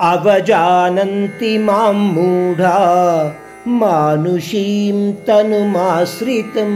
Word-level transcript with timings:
అవజానంతి 0.00 1.58
మాం 1.58 2.14
మూఢా 2.14 3.34
మానుషీం 3.66 5.16
తనుమాశ్రితం. 5.28 6.72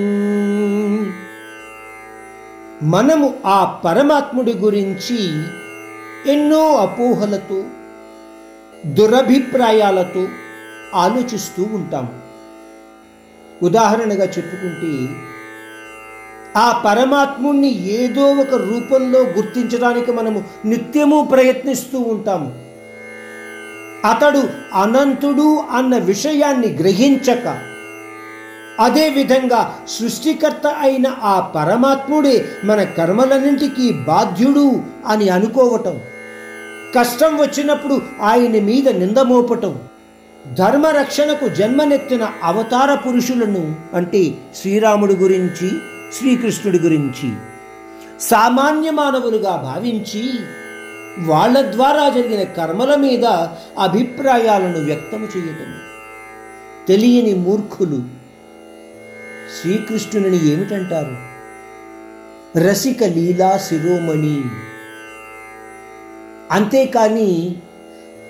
మనము 2.83 3.35
ఆ 3.47 3.65
పరమాత్ముడి 3.85 4.55
గురించి 4.55 5.43
ఎన్నో 6.33 6.77
అపోహలతో 6.77 7.63
దురభిప్రాయాలతో 8.87 10.29
ఆలోచిస్తూ 10.95 11.63
ఉంటాము 11.63 12.29
ఉదాహరణగా 13.63 14.25
చెప్పుకుంటే 14.25 15.09
ఆ 16.57 16.83
పరమాత్ముణ్ణి 16.85 17.69
ఏదో 17.85 18.33
ఒక 18.33 18.55
రూపంలో 18.55 19.19
గుర్తించడానికి 19.19 20.13
మనము 20.13 20.45
నిత్యము 20.65 21.29
ప్రయత్నిస్తూ 21.33 21.99
ఉంటాము. 22.01 22.53
అతడు 24.05 24.49
అనంతుడు 24.75 25.63
అన్న 25.71 25.97
విషయాన్ని 25.97 26.69
గ్రహించక 26.69 27.59
అదేవిధంగా 28.81 29.75
సృష్టికర్త 29.89 30.67
అయిన 30.67 31.17
ఆ 31.23 31.53
పరమాత్ముడే 31.55 32.45
మన 32.65 32.83
కర్మలన్నింటికీ 32.83 33.93
బాధ్యుడు 33.93 34.81
అని 35.07 35.29
అనుకోవటం 35.29 36.01
కష్టం 36.95 37.37
వచ్చినప్పుడు 37.37 38.03
ఆయన 38.23 38.61
మీద 38.65 38.89
నిందమోపటం 38.89 39.81
ధర్మరక్షణకు 40.55 41.49
జన్మనెత్తిన 41.49 42.29
అవతార 42.43 42.95
పురుషులను 42.95 43.75
అంటే 43.95 44.35
శ్రీరాముడి 44.55 45.15
గురించి 45.15 45.71
శ్రీకృష్ణుడి 46.13 46.79
గురించి 46.79 47.37
సామాన్య 48.21 48.91
మానవులుగా 48.91 49.57
భావించి 49.57 50.33
వాళ్ళ 51.19 51.73
ద్వారా 51.73 52.09
జరిగిన 52.09 52.43
కర్మల 52.43 52.95
మీద 52.95 53.25
అభిప్రాయాలను 53.79 54.85
వ్యక్తం 54.85 55.23
చేయటం. 55.23 55.75
తెలియని 56.89 57.35
మూర్ఖులు 57.35 58.03
శ్రీకృష్ణుని 59.61 60.49
ఏమిటంటారు? 60.49 61.17
రసిక 62.59 63.05
లీలా 63.05 63.59
శిరోమణి. 63.59 64.43
అంతేకాని 66.51 67.57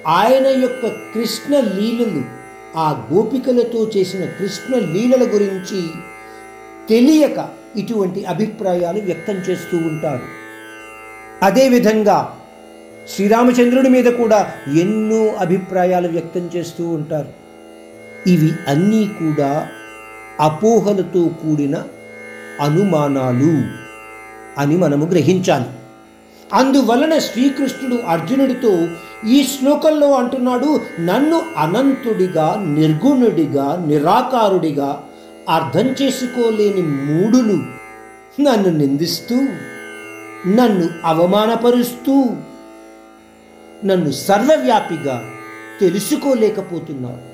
ఆయన 0.06 0.47
యొక్క 0.47 0.87
కృష్ణ 0.87 1.61
లీలలు 1.61 2.25
ఆ 2.77 3.06
గోపికలతో 3.12 3.91
చేసిన 3.97 4.25
కృష్ణ 4.25 4.75
లీలల 4.75 5.23
గురించి 5.34 5.89
తెలియక 6.89 7.58
ఇటువంటి 7.77 8.25
అభిప్రాయాలు 8.25 9.01
వ్యక్తం 9.01 9.35
చేస్తూ 9.35 9.77
ఉంటారు. 9.77 10.39
అదేవిధంగా 11.43 12.35
శ్రీరామచంద్రుడి 13.15 13.89
మీద 13.89 14.05
కూడా 14.05 14.51
ఎన్నో 14.81 15.27
అభిప్రాయాలు 15.27 16.09
వ్యక్తం 16.09 16.51
చేస్తూ 16.57 16.89
ఉంటారు. 16.89 17.29
ఇవి 18.27 18.51
అన్నీ 18.69 19.05
కూడా 19.07 19.69
అపోహలతో 20.41 21.23
కూడిన 21.23 21.83
అనుమానాలు 22.61 23.63
అని 24.61 24.77
మనము 24.77 25.07
గ్రహించాలి. 25.07 25.65
అందువలన 26.53 27.19
శ్రీకృష్ణుడు 27.19 28.03
అర్జునుడితో 28.03 28.89
ఈ 29.29 29.43
శ్లోకంలో 29.43 30.13
అంటున్నాడు 30.13 30.81
నన్ను 31.01 31.43
అనంతుడిగా 31.59 32.75
నిర్గుణుడిగా 32.79 33.85
నిరాకారుడిగా 33.89 35.05
అర్థం 35.49 35.87
చేసుకోలేని 36.03 36.83
మూడులు 37.07 37.59
నన్ను 38.41 38.71
నిందిస్తూ 38.71 39.37
నన్ను 40.49 40.87
అవమానపరుస్తూ 41.05 42.17
నన్ను 43.84 44.11
సర్వవ్యాపిగా 44.27 45.17
తెలుసుకోలేకపోతున్నారు 45.81 47.25